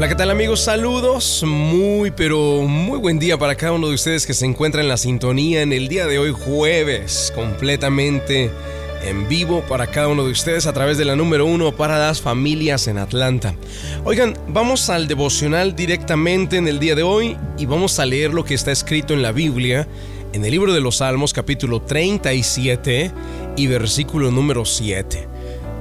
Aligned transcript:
Hola, 0.00 0.08
¿qué 0.08 0.14
tal 0.14 0.30
amigos? 0.30 0.60
Saludos. 0.60 1.44
Muy, 1.46 2.10
pero 2.10 2.62
muy 2.62 2.98
buen 2.98 3.18
día 3.18 3.36
para 3.36 3.54
cada 3.54 3.72
uno 3.72 3.88
de 3.88 3.96
ustedes 3.96 4.26
que 4.26 4.32
se 4.32 4.46
encuentra 4.46 4.80
en 4.80 4.88
la 4.88 4.96
sintonía 4.96 5.60
en 5.60 5.74
el 5.74 5.88
día 5.88 6.06
de 6.06 6.18
hoy, 6.18 6.32
jueves, 6.32 7.30
completamente 7.34 8.50
en 9.04 9.28
vivo 9.28 9.62
para 9.68 9.88
cada 9.88 10.08
uno 10.08 10.24
de 10.24 10.30
ustedes 10.30 10.66
a 10.66 10.72
través 10.72 10.96
de 10.96 11.04
la 11.04 11.16
número 11.16 11.44
uno 11.44 11.76
para 11.76 11.98
las 11.98 12.22
familias 12.22 12.88
en 12.88 12.96
Atlanta. 12.96 13.54
Oigan, 14.02 14.38
vamos 14.48 14.88
al 14.88 15.06
devocional 15.06 15.76
directamente 15.76 16.56
en 16.56 16.66
el 16.66 16.78
día 16.78 16.94
de 16.94 17.02
hoy 17.02 17.36
y 17.58 17.66
vamos 17.66 17.98
a 17.98 18.06
leer 18.06 18.32
lo 18.32 18.42
que 18.42 18.54
está 18.54 18.72
escrito 18.72 19.12
en 19.12 19.20
la 19.20 19.32
Biblia, 19.32 19.86
en 20.32 20.42
el 20.46 20.50
libro 20.50 20.72
de 20.72 20.80
los 20.80 20.96
Salmos 20.96 21.34
capítulo 21.34 21.82
37 21.82 23.12
y 23.54 23.66
versículo 23.66 24.30
número 24.30 24.64
7. 24.64 25.28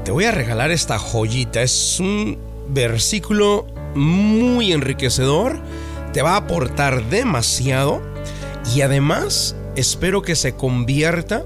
Te 0.03 0.11
voy 0.11 0.25
a 0.25 0.31
regalar 0.31 0.71
esta 0.71 0.99
joyita, 0.99 1.61
es 1.61 2.01
un 2.01 2.37
versículo 2.67 3.78
muy 3.95 4.71
enriquecedor, 4.71 5.59
te 6.13 6.21
va 6.21 6.33
a 6.33 6.37
aportar 6.37 7.09
demasiado 7.09 8.01
y 8.75 8.81
además 8.81 9.55
espero 9.75 10.21
que 10.21 10.35
se 10.35 10.55
convierta 10.55 11.43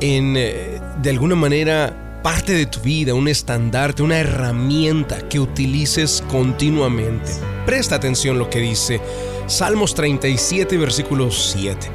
en, 0.00 0.36
eh, 0.36 0.80
de 1.02 1.10
alguna 1.10 1.34
manera, 1.34 2.20
parte 2.22 2.54
de 2.54 2.64
tu 2.64 2.80
vida, 2.80 3.12
un 3.12 3.28
estandarte, 3.28 4.02
una 4.02 4.18
herramienta 4.18 5.28
que 5.28 5.38
utilices 5.38 6.24
continuamente. 6.30 7.30
Presta 7.66 7.96
atención 7.96 8.38
lo 8.38 8.48
que 8.48 8.60
dice 8.60 9.00
Salmos 9.46 9.94
37, 9.94 10.78
versículo 10.78 11.30
7. 11.30 11.86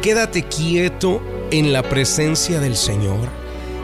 Quédate 0.00 0.44
quieto 0.44 1.20
en 1.50 1.74
la 1.74 1.82
presencia 1.82 2.58
del 2.58 2.74
Señor 2.74 3.28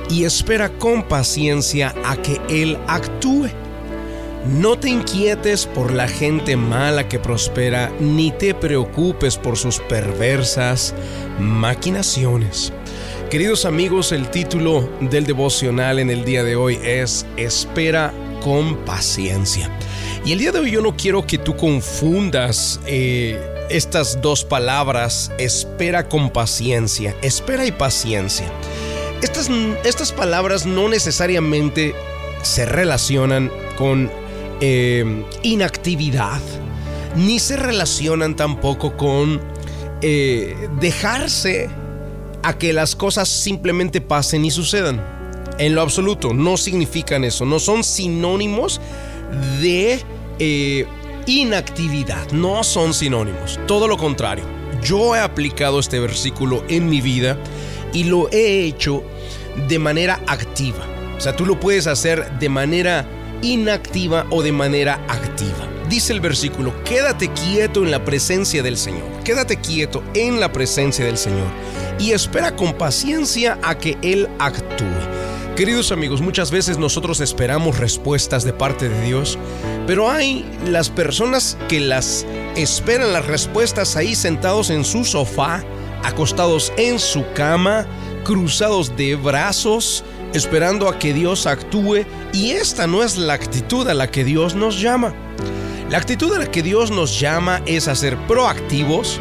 y 0.08 0.24
espera 0.24 0.70
con 0.70 1.02
paciencia 1.02 1.94
a 2.04 2.16
que 2.16 2.40
Él 2.48 2.78
actúe. 2.86 3.50
No 4.46 4.76
te 4.76 4.88
inquietes 4.88 5.66
por 5.66 5.92
la 5.92 6.08
gente 6.08 6.56
mala 6.56 7.08
que 7.08 7.20
prospera, 7.20 7.92
ni 8.00 8.32
te 8.32 8.54
preocupes 8.54 9.36
por 9.36 9.56
sus 9.56 9.78
perversas 9.78 10.94
maquinaciones. 11.38 12.72
Queridos 13.30 13.64
amigos, 13.64 14.10
el 14.10 14.28
título 14.32 14.88
del 15.00 15.26
devocional 15.26 16.00
en 16.00 16.10
el 16.10 16.24
día 16.24 16.42
de 16.42 16.56
hoy 16.56 16.76
es 16.82 17.24
Espera 17.36 18.12
con 18.42 18.78
paciencia. 18.78 19.70
Y 20.24 20.32
el 20.32 20.40
día 20.40 20.50
de 20.50 20.58
hoy 20.58 20.72
yo 20.72 20.82
no 20.82 20.96
quiero 20.96 21.24
que 21.24 21.38
tú 21.38 21.56
confundas 21.56 22.80
eh, 22.84 23.40
estas 23.70 24.20
dos 24.20 24.44
palabras, 24.44 25.30
espera 25.38 26.08
con 26.08 26.30
paciencia, 26.30 27.14
espera 27.22 27.64
y 27.64 27.70
paciencia. 27.70 28.50
Estas, 29.22 29.48
estas 29.84 30.10
palabras 30.10 30.66
no 30.66 30.88
necesariamente 30.88 31.94
se 32.42 32.66
relacionan 32.66 33.52
con 33.76 34.10
eh, 34.64 35.24
inactividad, 35.42 36.40
ni 37.16 37.40
se 37.40 37.56
relacionan 37.56 38.36
tampoco 38.36 38.96
con 38.96 39.40
eh, 40.02 40.68
dejarse 40.78 41.68
a 42.44 42.56
que 42.56 42.72
las 42.72 42.94
cosas 42.94 43.28
simplemente 43.28 44.00
pasen 44.00 44.44
y 44.44 44.52
sucedan. 44.52 45.04
En 45.58 45.74
lo 45.74 45.82
absoluto, 45.82 46.32
no 46.32 46.56
significan 46.56 47.24
eso, 47.24 47.44
no 47.44 47.58
son 47.58 47.82
sinónimos 47.82 48.80
de 49.60 50.00
eh, 50.38 50.86
inactividad, 51.26 52.30
no 52.30 52.62
son 52.62 52.94
sinónimos, 52.94 53.58
todo 53.66 53.88
lo 53.88 53.96
contrario. 53.96 54.44
Yo 54.84 55.16
he 55.16 55.18
aplicado 55.18 55.80
este 55.80 55.98
versículo 55.98 56.62
en 56.68 56.88
mi 56.88 57.00
vida 57.00 57.36
y 57.92 58.04
lo 58.04 58.30
he 58.30 58.62
hecho 58.62 59.02
de 59.66 59.80
manera 59.80 60.20
activa. 60.28 60.86
O 61.16 61.20
sea, 61.20 61.34
tú 61.34 61.46
lo 61.46 61.58
puedes 61.58 61.88
hacer 61.88 62.38
de 62.38 62.48
manera 62.48 63.08
inactiva 63.42 64.26
o 64.30 64.42
de 64.42 64.52
manera 64.52 64.94
activa. 65.08 65.68
Dice 65.88 66.12
el 66.12 66.20
versículo, 66.20 66.72
quédate 66.84 67.28
quieto 67.32 67.82
en 67.82 67.90
la 67.90 68.04
presencia 68.04 68.62
del 68.62 68.78
Señor, 68.78 69.04
quédate 69.24 69.60
quieto 69.60 70.02
en 70.14 70.40
la 70.40 70.50
presencia 70.50 71.04
del 71.04 71.18
Señor 71.18 71.48
y 71.98 72.12
espera 72.12 72.56
con 72.56 72.72
paciencia 72.72 73.58
a 73.62 73.76
que 73.76 73.98
Él 74.00 74.28
actúe. 74.38 74.86
Queridos 75.56 75.92
amigos, 75.92 76.22
muchas 76.22 76.50
veces 76.50 76.78
nosotros 76.78 77.20
esperamos 77.20 77.78
respuestas 77.78 78.42
de 78.42 78.54
parte 78.54 78.88
de 78.88 79.02
Dios, 79.04 79.38
pero 79.86 80.10
hay 80.10 80.46
las 80.66 80.88
personas 80.88 81.58
que 81.68 81.78
las 81.78 82.24
esperan 82.56 83.12
las 83.12 83.26
respuestas 83.26 83.96
ahí 83.96 84.14
sentados 84.14 84.70
en 84.70 84.82
su 84.82 85.04
sofá, 85.04 85.62
acostados 86.04 86.72
en 86.78 86.98
su 86.98 87.24
cama, 87.34 87.86
cruzados 88.24 88.96
de 88.96 89.14
brazos, 89.14 90.04
esperando 90.34 90.88
a 90.88 90.98
que 90.98 91.12
Dios 91.12 91.46
actúe 91.46 92.04
y 92.32 92.52
esta 92.52 92.86
no 92.86 93.02
es 93.02 93.16
la 93.16 93.34
actitud 93.34 93.86
a 93.88 93.94
la 93.94 94.10
que 94.10 94.24
Dios 94.24 94.54
nos 94.54 94.80
llama. 94.80 95.14
La 95.90 95.98
actitud 95.98 96.32
a 96.34 96.38
la 96.38 96.50
que 96.50 96.62
Dios 96.62 96.90
nos 96.90 97.20
llama 97.20 97.62
es 97.66 97.88
a 97.88 97.94
ser 97.94 98.16
proactivos, 98.26 99.20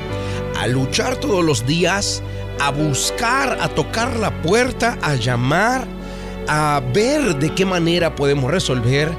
a 0.58 0.68
luchar 0.68 1.18
todos 1.18 1.44
los 1.44 1.66
días, 1.66 2.24
a 2.60 2.72
buscar, 2.72 3.58
a 3.60 3.68
tocar 3.70 4.16
la 4.18 4.42
puerta, 4.42 4.98
a 5.02 5.16
llamar, 5.16 5.86
a 6.48 6.82
ver 6.94 7.36
de 7.36 7.54
qué 7.54 7.66
manera 7.66 8.16
podemos 8.16 8.50
resolver, 8.50 9.12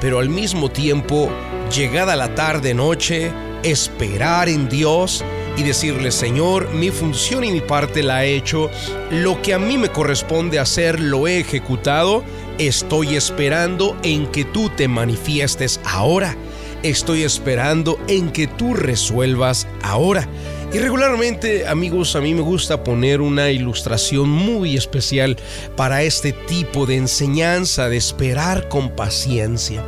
pero 0.00 0.18
al 0.18 0.28
mismo 0.28 0.70
tiempo, 0.70 1.30
llegada 1.74 2.16
la 2.16 2.34
tarde, 2.34 2.74
noche, 2.74 3.30
esperar 3.62 4.48
en 4.48 4.68
Dios 4.68 5.24
y 5.56 5.62
decirle, 5.62 6.12
Señor, 6.12 6.70
mi 6.72 6.90
función 6.90 7.44
y 7.44 7.52
mi 7.52 7.60
parte 7.60 8.02
la 8.02 8.24
he 8.24 8.34
hecho, 8.36 8.70
lo 9.10 9.40
que 9.42 9.54
a 9.54 9.58
mí 9.58 9.78
me 9.78 9.88
corresponde 9.88 10.58
hacer 10.58 11.00
lo 11.00 11.26
he 11.26 11.40
ejecutado, 11.40 12.24
estoy 12.58 13.16
esperando 13.16 13.96
en 14.02 14.26
que 14.26 14.44
tú 14.44 14.70
te 14.70 14.88
manifiestes 14.88 15.80
ahora, 15.84 16.36
estoy 16.82 17.22
esperando 17.22 17.98
en 18.08 18.30
que 18.30 18.46
tú 18.46 18.74
resuelvas 18.74 19.66
ahora. 19.82 20.28
Y 20.72 20.78
regularmente, 20.78 21.66
amigos, 21.66 22.16
a 22.16 22.20
mí 22.20 22.34
me 22.34 22.40
gusta 22.42 22.82
poner 22.82 23.20
una 23.20 23.50
ilustración 23.50 24.28
muy 24.28 24.76
especial 24.76 25.36
para 25.76 26.02
este 26.02 26.32
tipo 26.32 26.86
de 26.86 26.96
enseñanza 26.96 27.88
de 27.88 27.96
esperar 27.96 28.68
con 28.68 28.90
paciencia. 28.90 29.82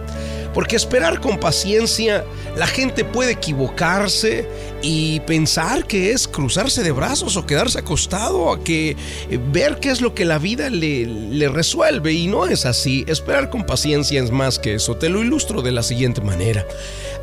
Porque 0.58 0.74
esperar 0.74 1.20
con 1.20 1.38
paciencia, 1.38 2.24
la 2.56 2.66
gente 2.66 3.04
puede 3.04 3.30
equivocarse 3.30 4.44
y 4.82 5.20
pensar 5.20 5.86
que 5.86 6.10
es 6.10 6.26
cruzarse 6.26 6.82
de 6.82 6.90
brazos 6.90 7.36
o 7.36 7.46
quedarse 7.46 7.78
acostado, 7.78 8.52
a 8.52 8.64
que 8.64 8.96
eh, 9.30 9.38
ver 9.52 9.78
qué 9.78 9.90
es 9.90 10.00
lo 10.00 10.16
que 10.16 10.24
la 10.24 10.40
vida 10.40 10.68
le, 10.68 11.06
le 11.06 11.48
resuelve. 11.48 12.12
Y 12.12 12.26
no 12.26 12.44
es 12.44 12.66
así. 12.66 13.04
Esperar 13.06 13.50
con 13.50 13.66
paciencia 13.66 14.20
es 14.20 14.32
más 14.32 14.58
que 14.58 14.74
eso. 14.74 14.96
Te 14.96 15.08
lo 15.08 15.22
ilustro 15.22 15.62
de 15.62 15.70
la 15.70 15.84
siguiente 15.84 16.22
manera. 16.22 16.66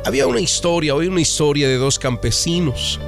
Había 0.06 0.26
una 0.26 0.40
historia, 0.40 0.94
hoy 0.94 1.08
una 1.08 1.20
historia 1.20 1.68
de 1.68 1.76
dos 1.76 1.98
campesinos 1.98 2.98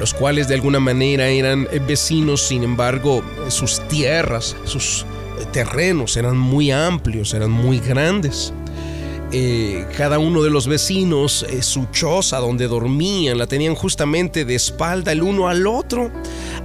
los 0.00 0.14
cuales 0.14 0.48
de 0.48 0.54
alguna 0.54 0.80
manera 0.80 1.28
eran 1.28 1.68
vecinos, 1.86 2.40
sin 2.46 2.64
embargo, 2.64 3.22
sus 3.48 3.86
tierras, 3.88 4.56
sus 4.64 5.04
terrenos 5.52 6.16
eran 6.16 6.38
muy 6.38 6.70
amplios, 6.70 7.34
eran 7.34 7.50
muy 7.50 7.78
grandes. 7.78 8.54
Eh, 9.32 9.86
cada 9.96 10.20
uno 10.20 10.42
de 10.42 10.50
los 10.50 10.68
vecinos, 10.68 11.44
eh, 11.50 11.60
su 11.62 11.86
choza 11.86 12.38
donde 12.38 12.68
dormían, 12.68 13.38
la 13.38 13.48
tenían 13.48 13.74
justamente 13.74 14.44
de 14.44 14.54
espalda 14.54 15.10
el 15.10 15.22
uno 15.22 15.48
al 15.48 15.66
otro. 15.66 16.12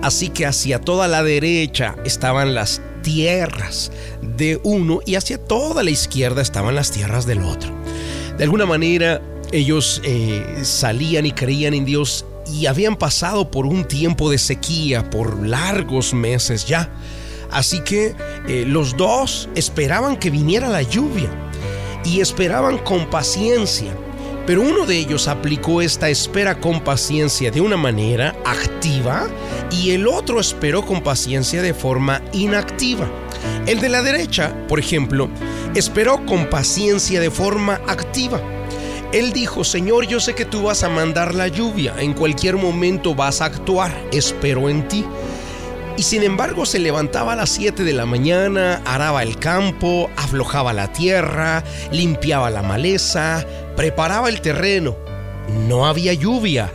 Así 0.02 0.30
que 0.30 0.46
hacia 0.46 0.80
toda 0.80 1.08
la 1.08 1.24
derecha 1.24 1.96
estaban 2.06 2.54
las 2.54 2.82
tierras 3.02 3.92
de 4.22 4.60
uno 4.64 5.00
y 5.06 5.16
hacia 5.16 5.40
toda 5.40 5.84
la 5.84 5.90
izquierda 5.90 6.42
estaban 6.42 6.76
las 6.76 6.92
tierras 6.92 7.26
del 7.26 7.42
otro. 7.42 7.74
De 8.38 8.44
alguna 8.44 8.68
manera 8.68 9.22
ellos 9.52 10.00
eh, 10.04 10.60
salían 10.62 11.26
y 11.26 11.32
creían 11.32 11.74
en 11.74 11.84
Dios 11.84 12.26
y 12.54 12.68
habían 12.68 12.96
pasado 12.96 13.50
por 13.50 13.66
un 13.66 13.86
tiempo 13.86 14.30
de 14.30 14.38
sequía 14.38 15.10
por 15.10 15.48
largos 15.48 16.14
meses 16.14 16.68
ya. 16.68 16.92
Así 17.50 17.82
que 17.82 18.16
los 18.66 18.96
dos 18.96 19.50
esperaban 19.56 20.16
que 20.16 20.30
viniera 20.30 20.70
la 20.70 20.84
lluvia 20.84 21.30
y 22.04 22.22
esperaban 22.22 22.78
con 22.78 23.10
paciencia. 23.10 23.96
Pero 24.46 24.62
uno 24.62 24.86
de 24.86 24.98
ellos 24.98 25.28
aplicó 25.28 25.82
esta 25.82 26.10
espera 26.10 26.60
con 26.60 26.82
paciencia 26.84 27.52
de 27.52 27.62
una 27.62 27.78
manera 27.78 28.36
activa 28.44 29.28
y 29.72 29.92
el 29.92 30.08
otro 30.08 30.40
esperó 30.40 30.86
con 30.86 31.02
paciencia 31.02 31.62
de 31.62 31.74
forma 31.74 32.22
inactiva. 32.34 33.08
El 33.68 33.80
de 33.80 33.90
la 33.90 34.02
derecha, 34.02 34.56
por 34.68 34.80
ejemplo, 34.80 35.30
esperó 35.76 36.26
con 36.26 36.50
paciencia 36.50 37.20
de 37.20 37.30
forma 37.30 37.82
activa. 37.88 38.42
Él 39.14 39.34
dijo, 39.34 39.64
Señor, 39.64 40.08
yo 40.08 40.20
sé 40.20 40.34
que 40.34 40.46
tú 40.46 40.64
vas 40.64 40.84
a 40.84 40.90
mandar 40.90 41.36
la 41.36 41.48
lluvia, 41.50 41.94
en 42.00 42.14
cualquier 42.14 42.56
momento 42.56 43.14
vas 43.14 43.42
a 43.42 43.46
actuar, 43.46 43.94
espero 44.12 44.70
en 44.70 44.88
ti. 44.88 45.06
Y 45.98 46.04
sin 46.04 46.24
embargo 46.24 46.66
se 46.66 46.80
levantaba 46.80 47.34
a 47.34 47.36
las 47.36 47.50
7 47.50 47.84
de 47.84 47.94
la 47.94 48.06
mañana, 48.06 48.82
araba 48.86 49.24
el 49.24 49.38
campo, 49.38 50.10
aflojaba 50.16 50.74
la 50.74 50.92
tierra, 50.92 51.64
limpiaba 51.92 52.50
la 52.50 52.64
maleza, 52.64 53.46
preparaba 53.76 54.30
el 54.30 54.42
terreno. 54.42 54.96
No 55.68 55.86
había 55.86 56.14
lluvia. 56.14 56.72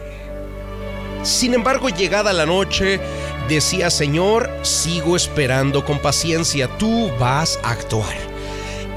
Sin 1.23 1.55
embargo, 1.55 1.89
llegada 1.89 2.33
la 2.33 2.47
noche, 2.47 3.01
decía, 3.49 3.91
Señor, 3.91 4.51
sigo 4.63 5.17
esperando 5.17 5.85
con 5.85 5.99
paciencia, 5.99 6.69
tú 6.79 7.11
vas 7.19 7.59
a 7.63 7.71
actuar. 7.71 8.15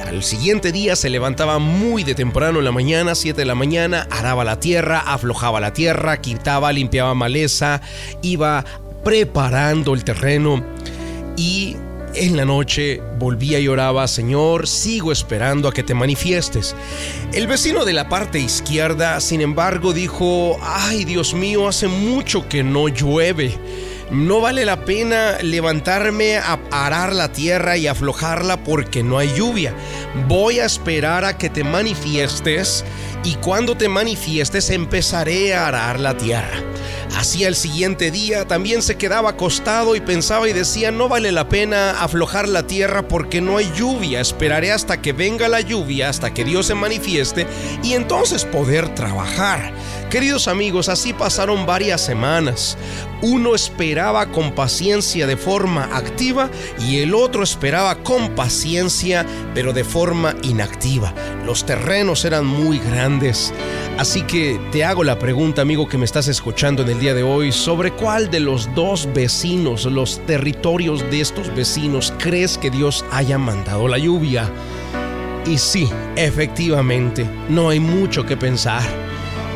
Al 0.06 0.24
siguiente 0.24 0.72
día 0.72 0.96
se 0.96 1.10
levantaba 1.10 1.60
muy 1.60 2.04
de 2.04 2.16
temprano 2.16 2.60
en 2.60 2.66
la 2.66 2.72
mañana, 2.72 3.16
7 3.16 3.40
de 3.40 3.46
la 3.46 3.56
mañana, 3.56 4.08
araba 4.12 4.44
la 4.44 4.60
tierra, 4.60 5.00
aflojaba 5.00 5.60
la 5.60 5.74
tierra, 5.74 6.20
quitaba, 6.20 6.72
limpiaba 6.72 7.14
maleza, 7.14 7.82
iba 8.22 8.66
preparando 9.04 9.94
el 9.94 10.04
terreno 10.04 10.64
y 11.38 11.76
en 12.16 12.36
la 12.36 12.46
noche 12.46 13.02
volvía 13.18 13.60
y 13.60 13.68
oraba, 13.68 14.08
Señor, 14.08 14.68
sigo 14.68 15.12
esperando 15.12 15.68
a 15.68 15.74
que 15.74 15.84
te 15.84 15.94
manifiestes. 15.94 16.76
El 17.34 17.48
vecino 17.48 17.86
de 17.86 17.94
la 17.94 18.10
parte 18.10 18.40
izquierda, 18.40 19.20
sin 19.22 19.42
embargo, 19.42 19.94
dijo, 19.94 20.58
ay 20.62 21.06
Dios 21.06 21.34
mío, 21.34 21.68
hace 21.68 21.88
mucho 21.88 22.50
que 22.50 22.64
no 22.64 22.88
llueve. 22.88 23.54
No 24.12 24.42
vale 24.42 24.66
la 24.66 24.86
pena 24.86 25.38
levantarme 25.44 26.38
a 26.38 26.60
arar 26.72 27.14
la 27.14 27.32
tierra 27.32 27.78
y 27.78 27.86
aflojarla 27.86 28.64
porque 28.64 29.04
no 29.04 29.20
hay 29.20 29.32
lluvia. 29.36 29.76
Voy 30.28 30.60
a 30.60 30.66
esperar 30.66 31.26
a 31.26 31.38
que 31.38 31.50
te 31.50 31.64
manifiestes 31.64 32.84
y 33.24 33.36
cuando 33.36 33.78
te 33.78 33.88
manifiestes 33.88 34.72
empezaré 34.72 35.54
a 35.54 35.68
arar 35.68 36.00
la 36.00 36.18
tierra. 36.18 36.64
Así 37.16 37.44
el 37.44 37.56
siguiente 37.56 38.12
día 38.12 38.46
también 38.46 38.82
se 38.82 38.98
quedaba 38.98 39.32
acostado 39.32 39.96
y 39.96 40.02
pensaba 40.02 40.48
y 40.48 40.54
decía, 40.54 40.92
no 40.92 41.10
vale 41.10 41.32
la 41.32 41.50
pena 41.50 42.02
aflojar 42.02 42.48
la 42.48 42.68
tierra 42.68 43.08
porque 43.08 43.42
no 43.42 43.58
hay 43.58 43.72
lluvia, 43.76 44.22
esperaré 44.22 44.72
hasta 44.72 45.02
que 45.02 45.12
venga 45.12 45.48
la 45.48 45.62
lluvia, 45.62 46.10
hasta 46.10 46.34
que 46.34 46.46
Dios 46.46 46.68
se 46.68 46.76
manifieste 46.76 47.48
y 47.84 47.94
entonces 47.94 48.46
poder 48.46 48.94
trabajar. 48.96 49.74
Queridos 50.10 50.48
amigos, 50.48 50.90
así 50.90 51.14
pasaron 51.14 51.66
varias 51.66 52.02
semanas. 52.02 52.78
Uno 53.22 53.54
esperaba 53.54 54.32
con 54.32 54.54
paciencia 54.54 55.28
de 55.28 55.36
forma 55.36 55.90
activa 55.96 56.50
y 56.80 57.00
el 57.00 57.14
otro 57.14 57.44
esperaba 57.44 57.96
con 57.96 58.30
paciencia 58.30 59.26
pero 59.54 59.74
de 59.74 59.84
forma 59.84 60.36
inactiva. 60.44 61.14
Los 61.46 61.66
terrenos 61.66 62.24
eran 62.24 62.46
muy 62.46 62.80
grandes. 62.80 63.54
Así 63.98 64.22
que 64.22 64.60
te 64.72 64.86
hago 64.86 65.04
la 65.04 65.20
pregunta, 65.20 65.62
amigo 65.62 65.90
que 65.90 65.98
me 65.98 66.06
estás 66.06 66.30
escuchando 66.30 66.84
en 66.84 66.90
el 66.90 67.00
día 67.00 67.14
de 67.14 67.24
hoy, 67.24 67.52
sobre 67.52 67.92
cuál 67.92 68.32
de 68.32 68.40
los 68.40 68.74
dos 68.74 69.10
vecinos, 69.14 69.84
los 69.86 70.26
territorios 70.26 71.02
de 71.12 71.20
estos 71.20 71.54
vecinos, 71.54 72.14
crees 72.18 72.58
que 72.58 72.70
Dios 72.70 73.04
haya 73.12 73.38
mandado 73.38 73.90
la 73.90 73.98
lluvia. 73.98 74.50
Y 75.46 75.58
sí, 75.58 75.90
efectivamente, 76.16 77.26
no 77.50 77.70
hay 77.70 77.82
mucho 77.82 78.26
que 78.26 78.38
pensar 78.38 79.09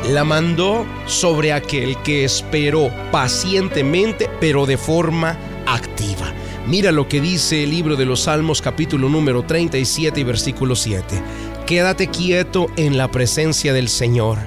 la 0.10 0.24
mandó 0.24 0.86
sobre 1.06 1.54
aquel 1.54 1.98
que 2.04 2.26
esperó 2.26 2.92
pacientemente, 3.12 4.30
pero 4.40 4.66
de 4.66 4.78
forma 4.78 5.38
activa. 5.66 6.34
Mira 6.68 6.92
lo 6.92 7.08
que 7.08 7.22
dice 7.22 7.64
el 7.64 7.72
libro 7.72 7.96
de 7.96 8.06
los 8.06 8.22
Salmos 8.22 8.62
capítulo 8.62 9.10
número 9.10 9.44
37 9.44 10.20
y 10.20 10.24
versículo 10.24 10.76
7. 10.76 11.22
Quédate 11.66 12.08
quieto 12.08 12.68
en 12.78 12.98
la 12.98 13.10
presencia 13.10 13.74
del 13.74 13.90
Señor 13.90 14.38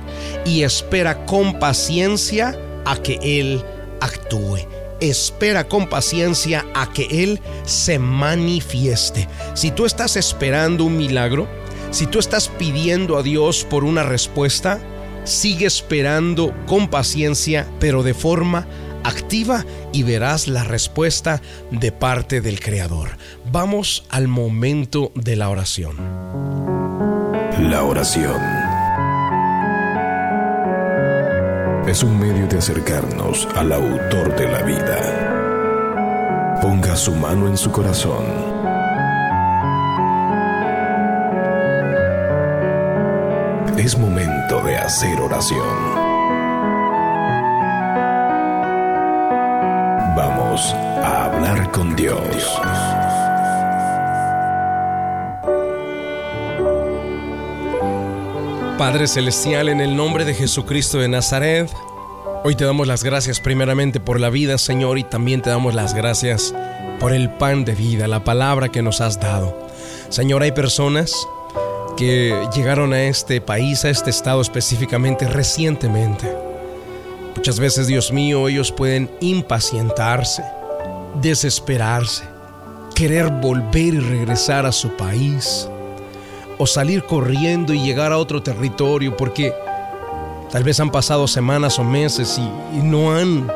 y 0.44 0.62
espera 0.62 1.24
con 1.24 1.58
paciencia 1.58 2.58
a 2.84 2.96
que 2.96 3.18
Él 3.22 3.64
actúe. 4.00 4.58
Espera 5.00 5.68
con 5.68 5.88
paciencia 5.88 6.64
a 6.74 6.90
que 6.90 7.22
Él 7.22 7.40
se 7.64 7.98
manifieste. 7.98 9.28
Si 9.54 9.70
tú 9.70 9.84
estás 9.84 10.16
esperando 10.16 10.84
un 10.84 10.96
milagro, 10.96 11.46
si 11.90 12.06
tú 12.06 12.18
estás 12.18 12.48
pidiendo 12.48 13.18
a 13.18 13.22
Dios 13.22 13.66
por 13.68 13.84
una 13.84 14.02
respuesta, 14.02 14.80
Sigue 15.26 15.66
esperando 15.66 16.54
con 16.66 16.86
paciencia, 16.86 17.66
pero 17.80 18.04
de 18.04 18.14
forma 18.14 18.68
activa 19.02 19.66
y 19.92 20.04
verás 20.04 20.46
la 20.46 20.62
respuesta 20.62 21.42
de 21.72 21.90
parte 21.90 22.40
del 22.40 22.60
Creador. 22.60 23.18
Vamos 23.50 24.04
al 24.08 24.28
momento 24.28 25.10
de 25.16 25.34
la 25.34 25.48
oración. 25.48 25.96
La 27.58 27.82
oración 27.82 28.40
es 31.88 32.04
un 32.04 32.20
medio 32.20 32.46
de 32.46 32.58
acercarnos 32.58 33.48
al 33.56 33.72
autor 33.72 34.36
de 34.36 34.48
la 34.48 34.62
vida. 34.62 34.98
Ponga 36.62 36.94
su 36.94 37.12
mano 37.16 37.48
en 37.48 37.56
su 37.56 37.72
corazón 37.72 38.75
Es 43.78 43.98
momento 43.98 44.62
de 44.62 44.74
hacer 44.74 45.20
oración. 45.20 45.60
Vamos 50.16 50.72
a 50.72 51.26
hablar 51.26 51.70
con 51.72 51.94
Dios. 51.94 52.18
Padre 58.78 59.06
Celestial, 59.06 59.68
en 59.68 59.82
el 59.82 59.94
nombre 59.94 60.24
de 60.24 60.32
Jesucristo 60.32 60.98
de 60.98 61.08
Nazaret, 61.08 61.70
hoy 62.44 62.54
te 62.54 62.64
damos 62.64 62.86
las 62.86 63.04
gracias 63.04 63.40
primeramente 63.40 64.00
por 64.00 64.20
la 64.20 64.30
vida, 64.30 64.56
Señor, 64.56 64.96
y 64.96 65.04
también 65.04 65.42
te 65.42 65.50
damos 65.50 65.74
las 65.74 65.92
gracias 65.92 66.54
por 66.98 67.12
el 67.12 67.28
pan 67.28 67.66
de 67.66 67.74
vida, 67.74 68.08
la 68.08 68.24
palabra 68.24 68.70
que 68.70 68.80
nos 68.80 69.02
has 69.02 69.20
dado. 69.20 69.54
Señor, 70.08 70.42
hay 70.42 70.52
personas 70.52 71.14
que 71.96 72.48
llegaron 72.54 72.92
a 72.92 73.04
este 73.04 73.40
país, 73.40 73.84
a 73.84 73.90
este 73.90 74.10
estado 74.10 74.40
específicamente 74.40 75.26
recientemente. 75.26 76.30
Muchas 77.34 77.58
veces, 77.58 77.86
Dios 77.86 78.12
mío, 78.12 78.48
ellos 78.48 78.72
pueden 78.72 79.10
impacientarse, 79.20 80.42
desesperarse, 81.20 82.24
querer 82.94 83.30
volver 83.30 83.94
y 83.94 84.00
regresar 84.00 84.66
a 84.66 84.72
su 84.72 84.96
país, 84.96 85.68
o 86.58 86.66
salir 86.66 87.04
corriendo 87.04 87.74
y 87.74 87.80
llegar 87.80 88.12
a 88.12 88.18
otro 88.18 88.42
territorio 88.42 89.16
porque 89.16 89.52
tal 90.50 90.64
vez 90.64 90.80
han 90.80 90.90
pasado 90.90 91.26
semanas 91.26 91.78
o 91.78 91.84
meses 91.84 92.38
y, 92.38 92.78
no 92.82 93.14
han 93.14 93.50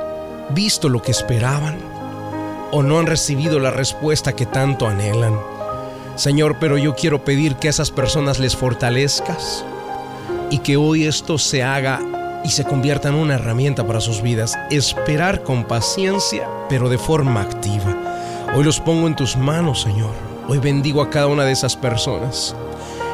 visto 0.51 0.89
lo 0.89 1.01
que 1.01 1.13
esperaban, 1.13 1.79
o 2.73 2.83
no 2.83 2.99
han 2.99 3.07
recibido 3.07 3.59
la 3.59 3.71
respuesta 3.71 4.35
que 4.35 4.47
tanto 4.47 4.87
anhelan. 4.87 5.39
Señor, 6.17 6.57
pero 6.61 6.77
yo 6.77 6.95
quiero 6.95 7.25
pedir 7.25 7.57
que 7.57 7.69
a 7.69 7.71
esas 7.71 7.91
personas 7.91 8.39
les 8.39 8.57
fortalezcas 8.57 9.65
y 10.51 10.59
que 10.59 10.77
hoy 10.77 11.07
esto 11.07 11.39
se 11.39 11.63
haga 11.63 12.01
y 12.45 12.51
se 12.51 12.65
convierta 12.65 13.09
en 13.09 13.15
una 13.15 13.35
herramienta 13.35 13.87
para 13.87 14.01
sus 14.01 14.23
vidas. 14.23 14.59
Esperar 14.71 15.43
con 15.43 15.65
paciencia, 15.65 16.49
pero 16.69 16.89
de 16.89 16.99
forma 16.99 17.41
activa. 17.41 17.97
Hoy 18.55 18.65
los 18.65 18.81
pongo 18.81 19.07
en 19.07 19.17
tus 19.17 19.37
manos, 19.37 19.83
Señor. 19.83 20.13
Hoy 20.49 20.59
bendigo 20.59 21.03
a 21.03 21.11
cada 21.11 21.29
una 21.29 21.45
de 21.45 21.53
esas 21.53 21.77
personas. 21.77 22.55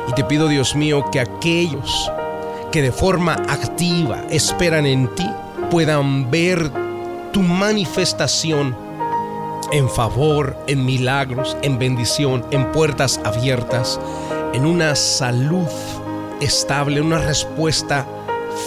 Y 0.09 0.13
te 0.13 0.25
pido, 0.25 0.49
Dios 0.49 0.75
mío, 0.75 1.05
que 1.13 1.21
aquellos 1.21 2.11
que 2.73 2.83
de 2.83 2.93
forma 2.93 3.35
activa 3.49 4.25
esperan 4.31 4.87
en 4.87 5.15
ti 5.15 5.29
puedan 5.71 6.31
ver 6.31 6.71
tu 7.33 7.43
manifestación 7.43 8.86
en 9.73 9.89
favor, 9.89 10.57
en 10.67 10.85
milagros, 10.85 11.57
en 11.63 11.79
bendición, 11.79 12.45
en 12.51 12.71
puertas 12.73 13.21
abiertas, 13.25 14.01
en 14.53 14.67
una 14.67 14.95
salud 14.95 15.69
estable, 16.41 17.01
una 17.01 17.19
respuesta 17.19 18.07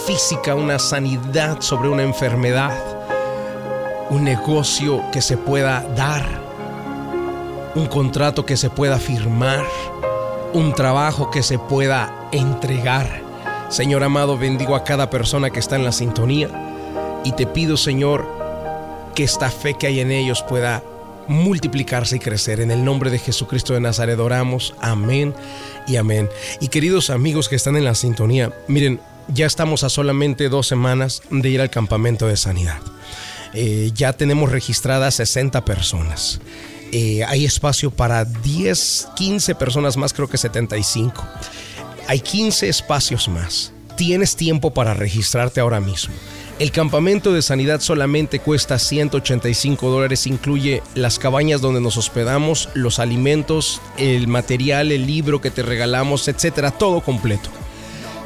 física, 0.06 0.54
una 0.54 0.78
sanidad 0.78 1.60
sobre 1.60 1.88
una 1.88 2.02
enfermedad, 2.02 2.72
un 4.10 4.24
negocio 4.24 5.02
que 5.12 5.22
se 5.22 5.36
pueda 5.36 5.82
dar, 5.96 6.24
un 7.74 7.86
contrato 7.86 8.44
que 8.44 8.56
se 8.56 8.70
pueda 8.70 8.98
firmar, 8.98 9.64
un 10.52 10.72
trabajo 10.74 11.30
que 11.30 11.42
se 11.42 11.58
pueda 11.58 12.28
entregar. 12.32 13.22
Señor 13.68 14.02
amado, 14.02 14.36
bendigo 14.36 14.74
a 14.74 14.82
cada 14.82 15.10
persona 15.10 15.50
que 15.50 15.60
está 15.60 15.76
en 15.76 15.84
la 15.84 15.92
sintonía 15.92 16.48
y 17.24 17.32
te 17.32 17.46
pido, 17.46 17.76
Señor, 17.76 18.26
que 19.14 19.24
esta 19.24 19.50
fe 19.50 19.74
que 19.74 19.86
hay 19.86 20.00
en 20.00 20.10
ellos 20.10 20.42
pueda 20.42 20.82
multiplicarse 21.28 22.16
y 22.16 22.18
crecer. 22.18 22.60
En 22.60 22.70
el 22.70 22.84
nombre 22.84 23.10
de 23.10 23.18
Jesucristo 23.18 23.74
de 23.74 23.80
Nazaret 23.80 24.18
oramos. 24.18 24.74
Amén 24.80 25.34
y 25.86 25.96
amén. 25.96 26.28
Y 26.60 26.68
queridos 26.68 27.10
amigos 27.10 27.48
que 27.48 27.56
están 27.56 27.76
en 27.76 27.84
la 27.84 27.94
sintonía, 27.94 28.52
miren, 28.68 29.00
ya 29.28 29.46
estamos 29.46 29.84
a 29.84 29.88
solamente 29.88 30.48
dos 30.48 30.66
semanas 30.66 31.22
de 31.30 31.48
ir 31.48 31.60
al 31.60 31.70
campamento 31.70 32.26
de 32.26 32.36
sanidad. 32.36 32.78
Eh, 33.54 33.90
ya 33.94 34.12
tenemos 34.12 34.50
registradas 34.50 35.14
60 35.16 35.64
personas. 35.64 36.40
Eh, 36.92 37.24
hay 37.24 37.44
espacio 37.44 37.90
para 37.90 38.24
10, 38.24 39.08
15 39.16 39.54
personas 39.54 39.96
más, 39.96 40.12
creo 40.12 40.28
que 40.28 40.38
75. 40.38 41.24
Hay 42.08 42.20
15 42.20 42.68
espacios 42.68 43.28
más. 43.28 43.72
Tienes 43.96 44.34
tiempo 44.34 44.72
para 44.72 44.94
registrarte 44.94 45.60
ahora 45.60 45.80
mismo. 45.80 46.14
El 46.60 46.72
campamento 46.72 47.32
de 47.32 47.40
sanidad 47.40 47.80
solamente 47.80 48.38
cuesta 48.38 48.78
185 48.78 49.88
dólares, 49.88 50.26
incluye 50.26 50.82
las 50.94 51.18
cabañas 51.18 51.62
donde 51.62 51.80
nos 51.80 51.96
hospedamos, 51.96 52.68
los 52.74 52.98
alimentos, 52.98 53.80
el 53.96 54.28
material, 54.28 54.92
el 54.92 55.06
libro 55.06 55.40
que 55.40 55.50
te 55.50 55.62
regalamos, 55.62 56.28
etcétera, 56.28 56.70
todo 56.70 57.00
completo. 57.00 57.48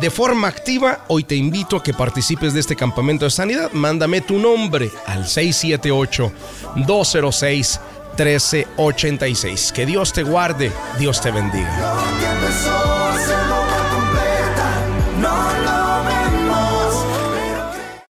De 0.00 0.10
forma 0.10 0.48
activa, 0.48 1.04
hoy 1.08 1.24
te 1.24 1.36
invito 1.36 1.76
a 1.76 1.82
que 1.82 1.92
participes 1.92 2.54
de 2.54 2.60
este 2.60 2.76
campamento 2.76 3.24
de 3.24 3.30
sanidad. 3.30 3.70
Mándame 3.72 4.20
tu 4.20 4.38
nombre 4.38 4.90
al 5.06 5.24
678-206. 5.24 7.80
1386. 8.16 9.72
Que 9.72 9.86
Dios 9.86 10.12
te 10.12 10.22
guarde, 10.22 10.72
Dios 10.98 11.20
te 11.20 11.30
bendiga. 11.30 11.70